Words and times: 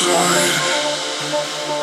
Joy. 0.00 1.79